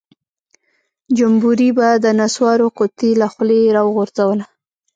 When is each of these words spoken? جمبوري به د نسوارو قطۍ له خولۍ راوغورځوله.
جمبوري 1.17 1.69
به 1.77 1.87
د 2.03 2.05
نسوارو 2.19 2.67
قطۍ 2.77 3.11
له 3.21 3.27
خولۍ 3.33 3.61
راوغورځوله. 3.75 4.45